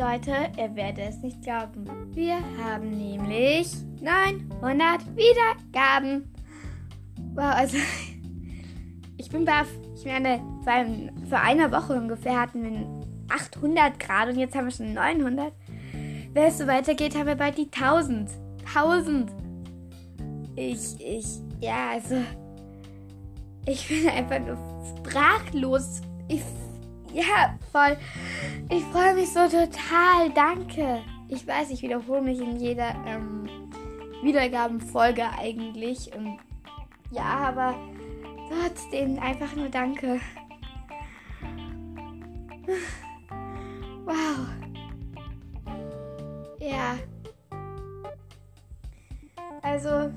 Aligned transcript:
Leute, 0.00 0.32
ihr 0.56 0.74
werdet 0.76 1.10
es 1.10 1.18
nicht 1.18 1.42
glauben. 1.42 1.84
Wir 2.14 2.38
haben 2.58 2.88
nämlich 2.96 3.70
900 4.00 5.14
Wiedergaben. 5.14 6.32
Wow, 7.34 7.54
also 7.54 7.76
ich 9.18 9.28
bin 9.28 9.44
baff. 9.44 9.68
Ich 9.94 10.06
meine, 10.06 10.40
vor 11.28 11.38
einer 11.38 11.70
Woche 11.70 11.92
ungefähr 11.92 12.40
hatten 12.40 12.62
wir 12.62 13.28
800 13.28 14.00
Grad 14.00 14.30
und 14.30 14.38
jetzt 14.38 14.54
haben 14.54 14.64
wir 14.64 14.70
schon 14.70 14.94
900. 14.94 15.52
Wenn 16.32 16.44
es 16.44 16.56
so 16.56 16.66
weitergeht, 16.66 17.14
haben 17.14 17.26
wir 17.26 17.34
bald 17.34 17.58
die 17.58 17.68
1000. 17.70 18.30
1000. 18.74 19.30
Ich, 20.56 20.98
ich, 20.98 21.26
ja, 21.60 21.90
also 21.90 22.16
ich 23.66 23.86
bin 23.86 24.08
einfach 24.08 24.38
nur 24.38 24.56
sprachlos. 24.96 26.00
Ich 26.26 26.40
ja, 27.12 27.58
voll. 27.72 27.96
Ich 28.68 28.82
freue 28.84 29.14
mich 29.14 29.32
so 29.32 29.40
total. 29.44 30.30
Danke. 30.34 31.02
Ich 31.28 31.46
weiß, 31.46 31.70
ich 31.70 31.82
wiederhole 31.82 32.22
mich 32.22 32.40
in 32.40 32.56
jeder 32.56 32.94
ähm, 33.06 33.48
Wiedergabenfolge 34.22 35.24
eigentlich. 35.38 36.10
Und 36.14 36.38
ja, 37.10 37.24
aber 37.24 37.74
trotzdem 38.48 39.18
einfach 39.18 39.54
nur 39.54 39.68
danke. 39.68 40.20
Wow. 44.04 44.46
Ja. 46.58 46.98
Also, 49.62 50.12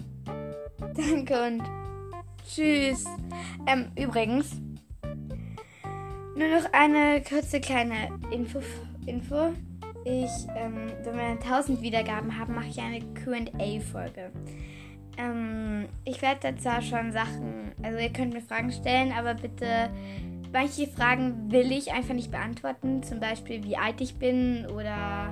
danke 0.95 1.48
und 1.48 1.63
tschüss. 2.48 3.05
Ähm, 3.67 3.91
übrigens, 3.95 4.62
nur 6.35 6.47
noch 6.47 6.73
eine 6.73 7.21
kurze 7.21 7.59
kleine 7.59 8.09
Info. 8.31 8.59
Info. 9.05 9.53
Ich, 10.05 10.48
ähm, 10.55 10.91
wenn 11.03 11.15
wir 11.15 11.40
1000 11.40 11.81
Wiedergaben 11.81 12.37
haben, 12.37 12.55
mache 12.55 12.67
ich 12.67 12.79
eine 12.79 12.99
QA-Folge. 13.13 14.31
Ähm, 15.17 15.87
ich 16.05 16.21
werde 16.21 16.40
da 16.41 16.57
zwar 16.57 16.81
schon 16.81 17.12
Sachen, 17.12 17.71
also 17.81 17.99
ihr 17.99 18.12
könnt 18.12 18.34
mir 18.34 18.41
Fragen 18.41 18.71
stellen, 18.71 19.13
aber 19.13 19.35
bitte, 19.35 19.90
manche 20.51 20.87
Fragen 20.87 21.51
will 21.51 21.71
ich 21.71 21.93
einfach 21.93 22.15
nicht 22.15 22.31
beantworten. 22.31 23.03
Zum 23.03 23.20
Beispiel, 23.20 23.63
wie 23.63 23.77
alt 23.77 24.01
ich 24.01 24.15
bin 24.15 24.65
oder 24.65 25.29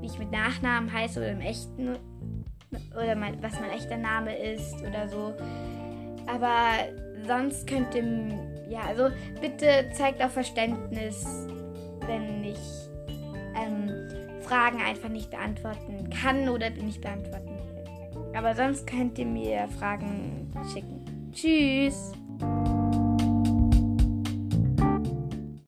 wie 0.00 0.06
ich 0.06 0.18
mit 0.18 0.32
Nachnamen 0.32 0.92
heiße 0.92 1.20
oder 1.20 1.30
im 1.30 1.40
echten 1.40 1.96
oder 2.96 3.14
mein, 3.14 3.42
was 3.42 3.60
mein 3.60 3.70
echter 3.70 3.96
Name 3.96 4.36
ist 4.36 4.80
oder 4.80 5.08
so. 5.08 5.34
Aber 6.26 6.88
sonst 7.26 7.66
könnt 7.66 7.94
ihr 7.94 8.59
ja, 8.70 8.82
also 8.82 9.08
bitte 9.40 9.90
zeigt 9.92 10.22
auch 10.22 10.30
Verständnis, 10.30 11.26
wenn 12.06 12.44
ich 12.44 12.58
ähm, 13.56 14.40
Fragen 14.42 14.80
einfach 14.80 15.08
nicht 15.08 15.30
beantworten 15.30 16.08
kann 16.10 16.48
oder 16.48 16.70
nicht 16.70 17.00
beantworten 17.00 17.48
will. 17.48 18.36
Aber 18.36 18.54
sonst 18.54 18.86
könnt 18.86 19.18
ihr 19.18 19.26
mir 19.26 19.68
Fragen 19.78 20.52
schicken. 20.72 21.30
Tschüss! 21.32 22.12